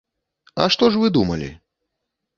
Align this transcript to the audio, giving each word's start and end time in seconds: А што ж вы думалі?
А 0.63 0.67
што 0.77 0.89
ж 0.95 1.03
вы 1.03 1.13
думалі? 1.19 1.53